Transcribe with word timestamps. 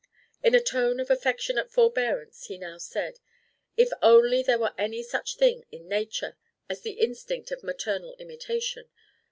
In 0.41 0.55
a 0.55 0.59
tone 0.63 0.99
of 0.99 1.11
affectionate 1.11 1.69
forbearance 1.71 2.47
he 2.47 2.57
now 2.57 2.79
said: 2.79 3.19
"If 3.77 3.89
only 4.01 4.41
there 4.41 4.57
were 4.57 4.73
any 4.75 5.03
such 5.03 5.35
thing 5.37 5.63
in 5.71 5.87
Nature 5.87 6.37
as 6.67 6.81
the 6.81 6.93
instinct 6.93 7.51
of 7.51 7.61
maternal 7.61 8.15
imitation! 8.17 8.89